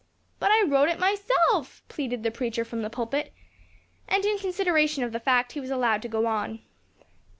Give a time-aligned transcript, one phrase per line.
[0.39, 3.31] "But I wrote it myself," pleaded the preacher from the pulpit;
[4.07, 6.61] and, in consideration of the fact, he was allowed to go on.